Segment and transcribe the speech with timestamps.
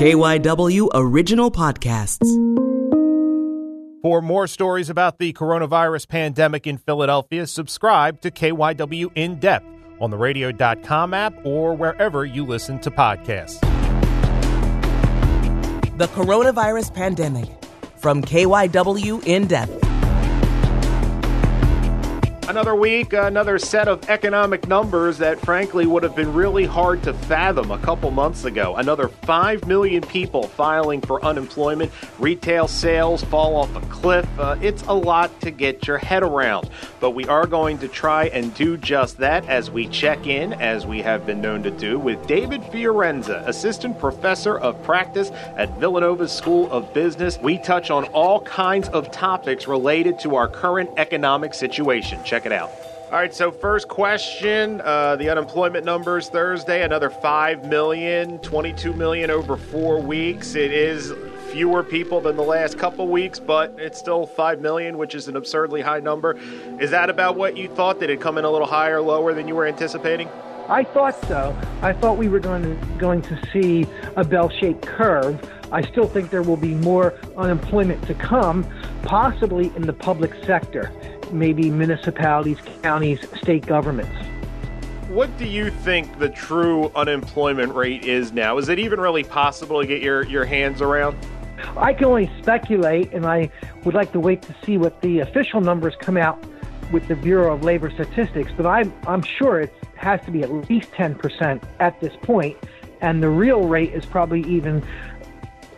[0.00, 2.26] KYW Original Podcasts.
[4.00, 9.66] For more stories about the coronavirus pandemic in Philadelphia, subscribe to KYW In Depth
[10.00, 13.60] on the radio.com app or wherever you listen to podcasts.
[15.98, 17.50] The coronavirus pandemic
[17.98, 19.89] from KYW In Depth.
[22.50, 27.14] Another week, another set of economic numbers that frankly would have been really hard to
[27.14, 28.74] fathom a couple months ago.
[28.74, 31.92] Another 5 million people filing for unemployment.
[32.18, 34.26] Retail sales fall off a cliff.
[34.36, 36.68] Uh, it's a lot to get your head around.
[36.98, 40.84] But we are going to try and do just that as we check in, as
[40.84, 46.26] we have been known to do, with David Fiorenza, Assistant Professor of Practice at Villanova
[46.26, 47.38] School of Business.
[47.38, 52.18] We touch on all kinds of topics related to our current economic situation.
[52.24, 52.70] Check Check it out.
[53.12, 59.30] All right, so first question uh, the unemployment numbers Thursday, another 5 million, 22 million
[59.30, 60.54] over four weeks.
[60.54, 61.12] It is
[61.52, 65.36] fewer people than the last couple weeks, but it's still 5 million, which is an
[65.36, 66.38] absurdly high number.
[66.80, 68.00] Is that about what you thought?
[68.00, 70.26] Did it come in a little higher, lower than you were anticipating?
[70.70, 71.54] I thought so.
[71.82, 75.38] I thought we were going to, going to see a bell shaped curve.
[75.72, 78.66] I still think there will be more unemployment to come,
[79.02, 80.90] possibly in the public sector
[81.32, 84.12] maybe municipalities, counties, state governments.
[85.08, 88.58] What do you think the true unemployment rate is now?
[88.58, 91.16] Is it even really possible to get your, your hands around?
[91.76, 93.50] I can only speculate, and I
[93.84, 96.42] would like to wait to see what the official numbers come out
[96.92, 100.52] with the Bureau of Labor Statistics, but I'm, I'm sure it has to be at
[100.68, 102.56] least 10% at this point,
[103.00, 104.82] and the real rate is probably even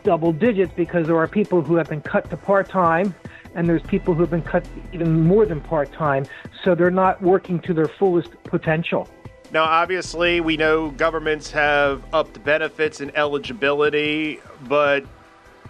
[0.05, 3.15] double digits because there are people who have been cut to part time
[3.55, 6.27] and there's people who have been cut even more than part time,
[6.65, 9.09] so they're not working to their fullest potential.
[9.53, 15.05] Now, obviously, we know governments have upped benefits and eligibility, but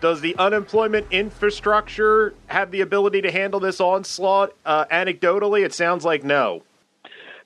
[0.00, 4.52] does the unemployment infrastructure have the ability to handle this onslaught?
[4.64, 6.62] Uh, anecdotally, it sounds like no.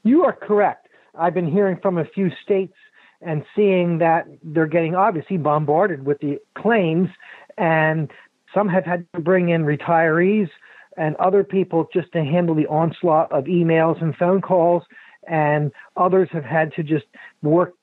[0.02, 0.88] You are correct.
[1.18, 2.74] I've been hearing from a few states
[3.22, 7.08] and seeing that they're getting obviously bombarded with the claims,
[7.56, 8.10] and
[8.54, 10.48] some have had to bring in retirees
[10.96, 14.82] and other people just to handle the onslaught of emails and phone calls,
[15.28, 17.04] and others have had to just
[17.42, 17.74] work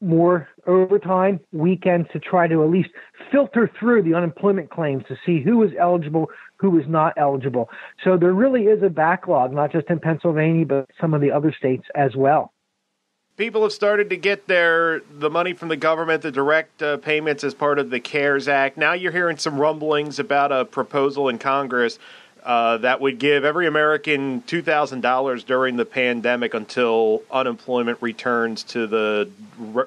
[0.00, 2.88] more overtime, weekends to try to at least
[3.30, 7.68] filter through the unemployment claims to see who is eligible, who is not eligible.
[8.02, 11.52] So there really is a backlog, not just in Pennsylvania, but some of the other
[11.52, 12.52] states as well
[13.40, 17.42] people have started to get their the money from the government, the direct uh, payments
[17.42, 18.76] as part of the CARES Act.
[18.76, 21.98] Now you're hearing some rumblings about a proposal in Congress
[22.44, 28.62] uh, that would give every American two thousand dollars during the pandemic until unemployment returns
[28.64, 29.30] to the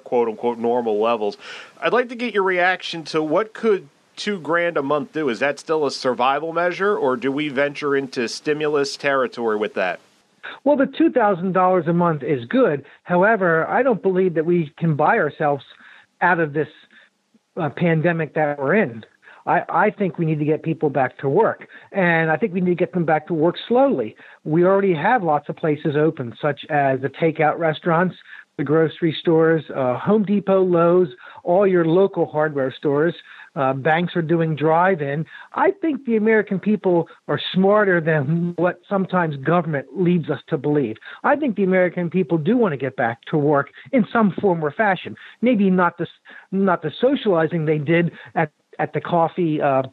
[0.03, 1.37] quote unquote normal levels.
[1.79, 5.29] I'd like to get your reaction to what could two grand a month do?
[5.29, 9.99] Is that still a survival measure, or do we venture into stimulus territory with that?
[10.63, 12.85] Well, the $2,000 a month is good.
[13.03, 15.63] However, I don't believe that we can buy ourselves
[16.21, 16.67] out of this
[17.57, 19.03] uh, pandemic that we're in.
[19.45, 21.67] I, I think we need to get people back to work.
[21.91, 24.15] And I think we need to get them back to work slowly.
[24.43, 28.15] We already have lots of places open, such as the takeout restaurants,
[28.57, 31.09] the grocery stores, uh, Home Depot, Lowe's,
[31.43, 33.13] all your local hardware stores.
[33.55, 35.25] Uh, banks are doing drive in.
[35.53, 40.97] I think the American people are smarter than what sometimes government leads us to believe.
[41.23, 44.65] I think the American people do want to get back to work in some form
[44.65, 45.15] or fashion.
[45.41, 46.07] Maybe not the,
[46.51, 49.83] not the socializing they did at, at the coffee uh,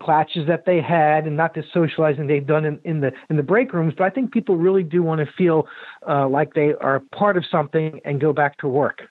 [0.00, 3.42] clatches that they had and not the socializing they've done in, in the in the
[3.42, 5.66] break rooms but i think people really do want to feel
[6.08, 9.02] uh, like they are part of something and go back to work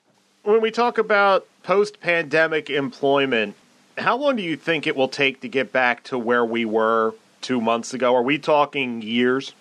[0.44, 3.53] when we talk about post pandemic employment
[3.97, 7.13] how long do you think it will take to get back to where we were
[7.41, 8.16] two months ago?
[8.16, 9.53] Are we talking years?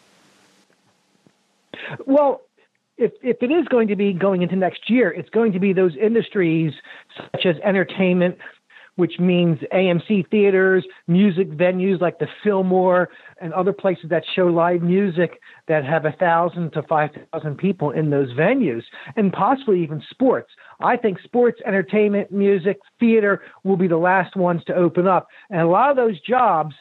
[2.06, 2.43] Well,
[2.99, 5.72] if if it is going to be going into next year, it's going to be
[5.72, 6.72] those industries
[7.16, 8.39] such as entertainment,
[8.97, 13.09] which means AMC theaters, music venues like the Fillmore
[13.41, 17.91] and other places that show live music that have a thousand to five thousand people
[17.91, 18.83] in those venues,
[19.16, 20.51] and possibly even sports.
[20.81, 25.60] I think sports, entertainment, music, theater will be the last ones to open up, and
[25.60, 26.75] a lot of those jobs.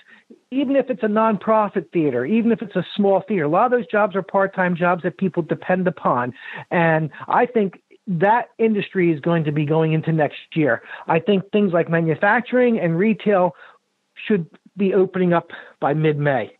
[0.50, 3.72] Even if it's a nonprofit theater, even if it's a small theater, a lot of
[3.72, 6.34] those jobs are part-time jobs that people depend upon.
[6.72, 10.82] And I think that industry is going to be going into next year.
[11.08, 13.56] I think things like manufacturing and retail
[14.28, 14.48] should
[14.78, 16.58] be opening up by mid May.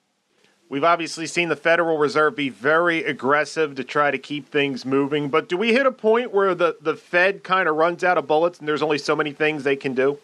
[0.68, 5.30] We've obviously seen the Federal Reserve be very aggressive to try to keep things moving,
[5.30, 8.26] but do we hit a point where the, the Fed kind of runs out of
[8.26, 10.18] bullets and there's only so many things they can do?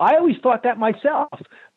[0.00, 1.28] I always thought that myself,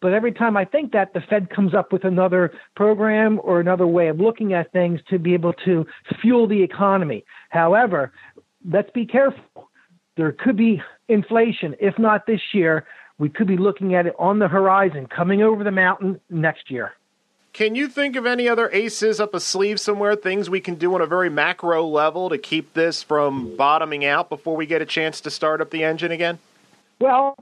[0.02, 3.86] but every time I think that, the Fed comes up with another program or another
[3.86, 5.86] way of looking at things to be able to
[6.22, 7.26] fuel the economy.
[7.50, 8.14] However,
[8.70, 9.70] let's be careful.
[10.18, 12.86] There could be inflation, if not this year,
[13.18, 16.94] we could be looking at it on the horizon coming over the mountain next year.
[17.54, 20.94] Can you think of any other aces up a sleeve somewhere, things we can do
[20.94, 24.86] on a very macro level to keep this from bottoming out before we get a
[24.86, 26.40] chance to start up the engine again?
[27.00, 27.38] Well,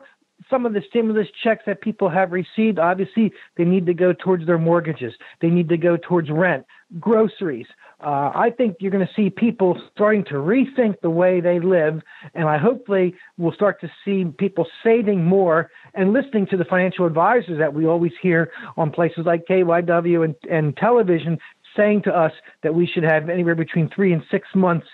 [0.52, 4.46] some of the stimulus checks that people have received, obviously, they need to go towards
[4.46, 5.14] their mortgages.
[5.42, 6.66] They need to go towards rent,
[7.00, 7.68] groceries.
[8.04, 12.02] Uh, I think you're going to see people starting to rethink the way they live,
[12.34, 17.06] and I hopefully will start to see people saving more and listening to the financial
[17.06, 21.38] advisors that we always hear on places like KYW and, and television
[21.78, 24.88] saying to us that we should have anywhere between three and six months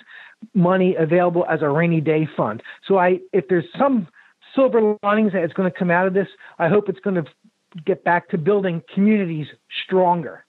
[0.53, 2.62] money available as a rainy day fund.
[2.88, 4.07] So I, if there's some
[4.55, 6.27] silver linings that is going to come out of this,
[6.59, 7.25] I hope it's going to
[7.85, 9.47] get back to building communities
[9.85, 10.45] stronger.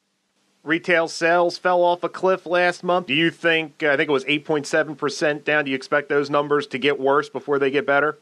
[0.63, 3.07] Retail sales fell off a cliff last month.
[3.07, 6.79] Do you think, I think it was 8.7% down, do you expect those numbers to
[6.79, 8.19] get worse before they get better?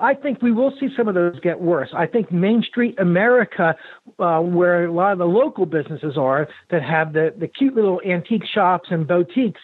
[0.00, 1.90] I think we will see some of those get worse.
[1.92, 3.76] I think Main Street America,
[4.18, 8.00] uh, where a lot of the local businesses are that have the, the cute little
[8.06, 9.60] antique shops and boutiques,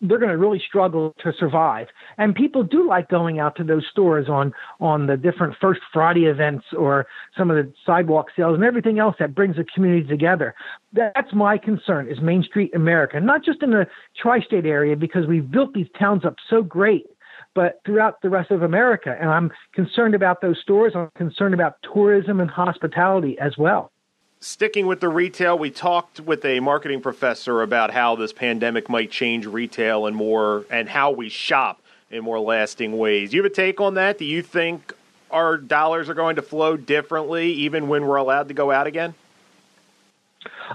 [0.00, 1.86] they're going to really struggle to survive.
[2.18, 6.26] And people do like going out to those stores on on the different First Friday
[6.26, 7.06] events or
[7.36, 10.54] some of the sidewalk sales and everything else that brings the community together.
[10.92, 13.86] That's my concern is Main Street America, not just in the
[14.20, 17.06] tri-state area because we've built these towns up so great
[17.52, 19.16] but throughout the rest of America.
[19.20, 20.92] And I'm concerned about those stores.
[20.94, 23.90] I'm concerned about tourism and hospitality as well
[24.40, 29.10] sticking with the retail, we talked with a marketing professor about how this pandemic might
[29.10, 33.30] change retail and more and how we shop in more lasting ways.
[33.30, 34.18] Do you have a take on that?
[34.18, 34.92] Do you think
[35.30, 39.14] our dollars are going to flow differently even when we're allowed to go out again?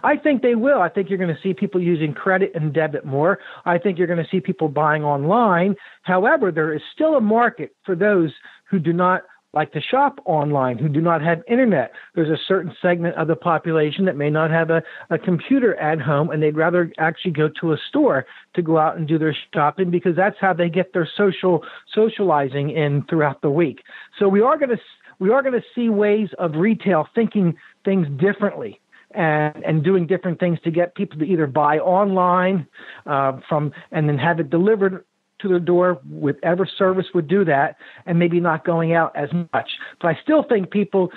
[0.04, 0.82] I think they will.
[0.82, 3.40] I think you're going to see people using credit and debit more.
[3.66, 5.76] I think you're going to see people buying online.
[6.04, 8.32] However, there is still a market for those
[8.70, 9.24] who do not
[9.56, 11.94] like to shop online who do not have internet.
[12.14, 16.02] There's a certain segment of the population that may not have a, a computer at
[16.02, 19.36] home and they'd rather actually go to a store to go out and do their
[19.54, 21.64] shopping because that's how they get their social
[21.94, 23.82] socializing in throughout the week.
[24.20, 24.80] So we are going to
[25.20, 27.56] we are going to see ways of retail thinking
[27.86, 28.82] things differently
[29.12, 32.68] and, and doing different things to get people to either buy online
[33.06, 35.06] uh, from and then have it delivered
[35.40, 39.70] to their door, whatever service would do that, and maybe not going out as much.
[40.02, 41.12] But I still think people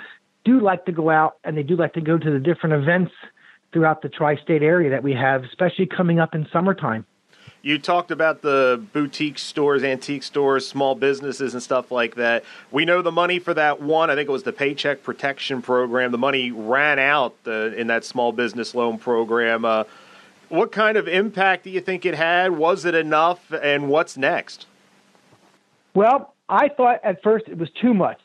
[0.45, 3.11] do like to go out and they do like to go to the different events
[3.71, 7.05] throughout the tri state area that we have, especially coming up in summertime.
[7.61, 12.45] You talked about the boutique stores, antique stores, small businesses, and stuff like that.
[12.71, 16.11] We know the money for that one, I think it was the Paycheck Protection Program,
[16.11, 19.65] the money ran out uh, in that small business loan program.
[19.65, 19.83] Uh,
[20.49, 22.51] what kind of impact do you think it had?
[22.51, 23.51] Was it enough?
[23.51, 24.67] And what's next?
[25.93, 28.19] Well, I thought at first it was too much.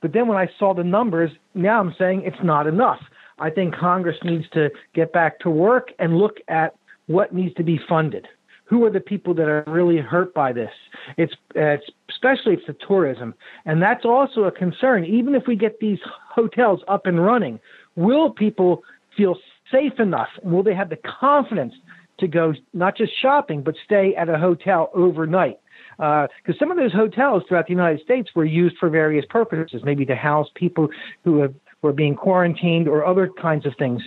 [0.00, 3.00] But then when I saw the numbers, now I'm saying it's not enough.
[3.38, 6.74] I think Congress needs to get back to work and look at
[7.06, 8.26] what needs to be funded.
[8.64, 10.70] Who are the people that are really hurt by this?
[11.16, 13.34] It's, it's especially it's the tourism,
[13.64, 15.04] and that's also a concern.
[15.04, 17.60] Even if we get these hotels up and running,
[17.96, 18.82] will people
[19.16, 19.36] feel
[19.70, 20.28] safe enough?
[20.42, 21.74] Will they have the confidence
[22.18, 25.58] to go not just shopping, but stay at a hotel overnight?
[25.96, 29.82] Because uh, some of those hotels throughout the United States were used for various purposes,
[29.84, 30.88] maybe to house people
[31.24, 34.02] who have, were being quarantined or other kinds of things.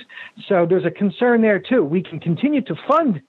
[0.48, 1.84] So there's a concern there too.
[1.84, 3.22] We can continue to fund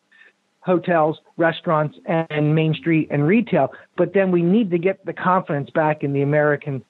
[0.60, 5.70] hotels, restaurants, and Main Street and retail, but then we need to get the confidence
[5.70, 6.84] back in the American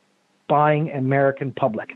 [0.48, 1.92] buying American public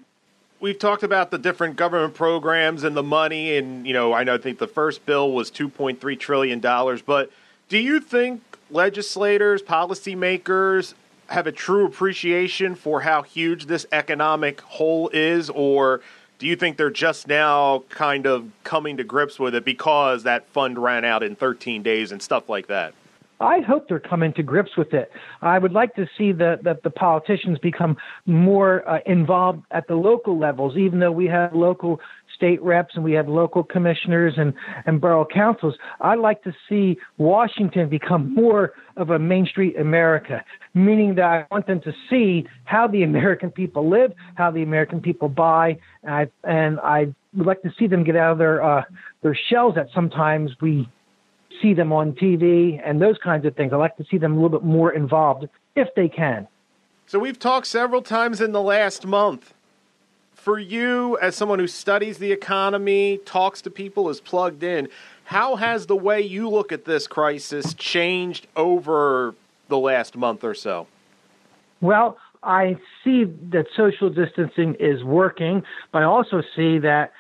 [0.60, 4.34] we've talked about the different government programs and the money, and you know, I know
[4.34, 7.02] I think the first bill was two point three trillion dollars.
[7.02, 7.30] But
[7.68, 10.94] do you think legislators, policymakers
[11.28, 16.00] have a true appreciation for how huge this economic hole is, or
[16.38, 20.46] do you think they're just now kind of coming to grips with it because that
[20.48, 22.94] fund ran out in 13 days and stuff like that?
[23.40, 25.11] I hope they're coming to grips with it.
[25.43, 29.95] I would like to see that the, the politicians become more uh, involved at the
[29.95, 32.00] local levels, even though we have local
[32.35, 34.55] state reps and we have local commissioners and,
[34.87, 35.75] and borough councils.
[36.00, 40.43] I'd like to see Washington become more of a Main Street America,
[40.75, 45.00] meaning that I want them to see how the American people live, how the American
[45.00, 48.62] people buy, and I, and I would like to see them get out of their
[48.62, 48.83] uh,
[49.23, 50.88] their shells that sometimes we
[51.62, 53.72] see them on TV and those kinds of things.
[53.72, 56.48] I like to see them a little bit more involved if they can.
[57.06, 59.54] So we've talked several times in the last month.
[60.34, 64.88] For you, as someone who studies the economy, talks to people, is plugged in,
[65.25, 69.34] how has the way you look at this crisis changed over
[69.68, 70.86] the last month or so?
[71.80, 77.12] Well, I see that social distancing is working, but I also see that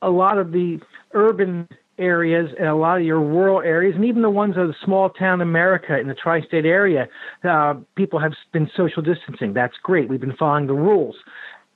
[0.00, 0.80] a lot of the
[1.12, 4.74] urban areas and a lot of your rural areas, and even the ones of the
[4.84, 7.08] small town America in the tri state area,
[7.44, 9.52] uh, people have been social distancing.
[9.52, 10.08] That's great.
[10.08, 11.16] We've been following the rules.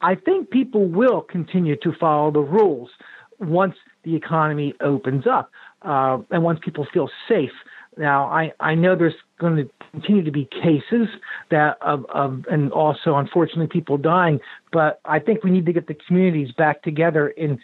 [0.01, 2.91] I think people will continue to follow the rules
[3.39, 3.75] once
[4.05, 5.51] the economy opens up
[5.83, 7.53] uh, and once people feel safe.
[7.97, 11.09] Now, I, I know there's going to continue to be cases
[11.51, 14.41] that of, of and also unfortunately people dying,
[14.73, 17.59] but I think we need to get the communities back together in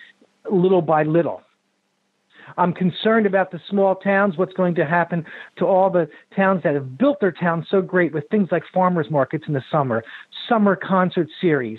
[0.51, 1.43] little by little.
[2.57, 5.25] I'm concerned about the small towns, what's going to happen
[5.59, 9.11] to all the towns that have built their towns so great with things like farmers
[9.11, 10.03] markets in the summer,
[10.49, 11.79] summer concert series,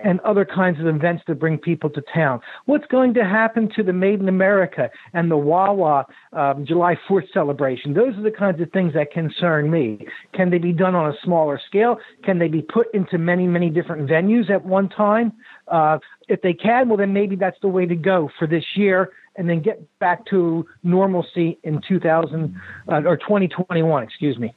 [0.00, 2.40] and other kinds of events to bring people to town.
[2.66, 7.32] What's going to happen to the Made in America and the Wawa um, July 4th
[7.32, 7.94] celebration?
[7.94, 10.06] Those are the kinds of things that concern me.
[10.34, 11.98] Can they be done on a smaller scale?
[12.24, 15.32] Can they be put into many, many different venues at one time?
[15.66, 15.98] Uh,
[16.28, 19.48] if they can, well, then maybe that's the way to go for this year and
[19.48, 24.52] then get back to normalcy in 2000 uh, or 2021, excuse me.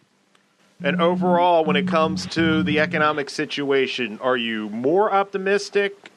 [0.84, 6.12] And overall, when it comes to the economic situation, are you more optimistic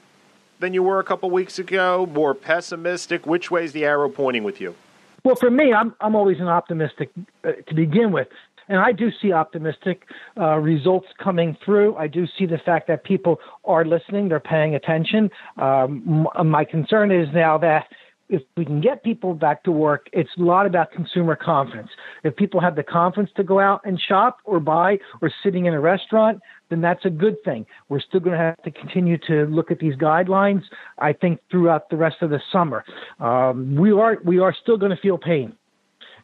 [0.59, 2.09] than you were a couple weeks ago?
[2.11, 3.27] More pessimistic?
[3.27, 4.75] Which way is the arrow pointing with you?
[5.23, 7.11] Well, for me, I'm I'm always an optimistic
[7.45, 8.29] uh, to begin with,
[8.69, 10.07] and I do see optimistic
[10.39, 11.97] uh, results coming through.
[11.97, 15.31] I do see the fact that people are listening, they're paying attention.
[15.57, 17.87] Um, my concern is now that
[18.35, 21.91] if we can get people back to work, it's a lot about consumer confidence.
[22.25, 25.75] If people have the confidence to go out and shop or buy or sitting in
[25.75, 27.65] a restaurant, then that's a good thing.
[27.89, 30.63] We're still going to have to continue to look at these guidelines.
[30.99, 32.85] I think throughout the rest of the summer,
[33.21, 35.55] um, we are we are still going to feel pain.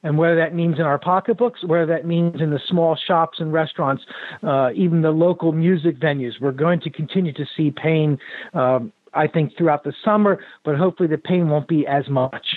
[0.02, 3.52] And whether that means in our pocketbooks, whether that means in the small shops and
[3.52, 4.02] restaurants,
[4.43, 8.19] uh, even the local music venues, we're going to continue to see pain
[8.55, 12.57] um, I think, throughout the summer, but hopefully the pain won't be as much.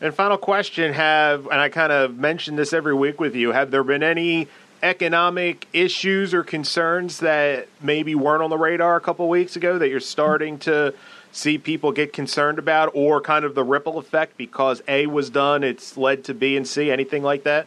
[0.00, 3.70] And final question have, and I kind of mention this every week with you, have
[3.70, 4.46] there been any
[4.82, 9.88] economic issues or concerns that maybe weren't on the radar a couple weeks ago that
[9.88, 10.94] you're starting to
[11.32, 15.64] see people get concerned about, or kind of the ripple effect because A was done,
[15.64, 17.66] it's led to B and C, anything like that?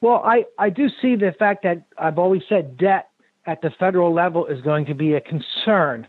[0.00, 3.10] Well, I, I do see the fact that I've always said debt
[3.46, 6.06] at the federal level is going to be a concern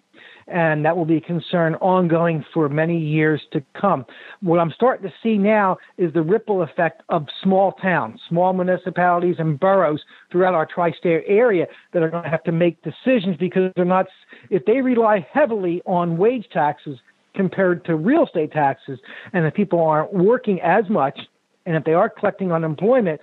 [0.47, 4.05] and that will be a concern ongoing for many years to come.
[4.41, 9.35] What I'm starting to see now is the ripple effect of small towns, small municipalities,
[9.39, 13.37] and boroughs throughout our tri state area that are going to have to make decisions
[13.37, 14.07] because they're not,
[14.49, 16.99] if they rely heavily on wage taxes
[17.33, 18.99] compared to real estate taxes,
[19.33, 21.17] and if people aren't working as much,
[21.65, 23.21] and if they are collecting unemployment,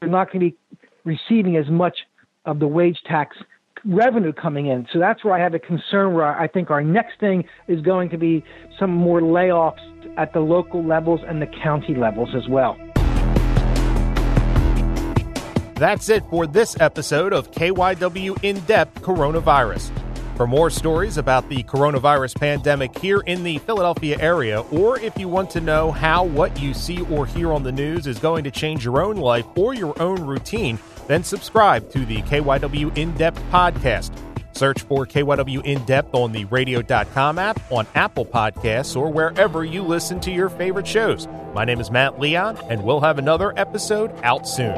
[0.00, 0.56] they're not going to be
[1.04, 1.98] receiving as much
[2.44, 3.36] of the wage tax
[3.84, 4.86] revenue coming in.
[4.92, 8.10] So that's where I have a concern where I think our next thing is going
[8.10, 8.44] to be
[8.78, 9.80] some more layoffs
[10.16, 12.76] at the local levels and the county levels as well.
[15.74, 19.90] That's it for this episode of KYW In Depth Coronavirus.
[20.36, 25.28] For more stories about the coronavirus pandemic here in the Philadelphia area, or if you
[25.28, 28.50] want to know how what you see or hear on the news is going to
[28.50, 33.42] change your own life or your own routine, then subscribe to the KYW In Depth
[33.50, 34.12] podcast.
[34.56, 39.82] Search for KYW In Depth on the radio.com app, on Apple Podcasts, or wherever you
[39.82, 41.28] listen to your favorite shows.
[41.54, 44.76] My name is Matt Leon, and we'll have another episode out soon.